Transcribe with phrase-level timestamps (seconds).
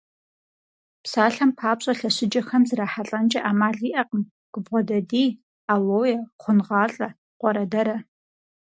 [1.03, 5.29] Псалъэм папщӏэ, лъэщыджэхэм зрахьэлӏэнкӏэ ӏэмал иӏэкъым губгъуэдадий,
[5.73, 7.07] алоэ, хъунгъалӏэ,
[7.39, 7.97] къуэрэдэрэ.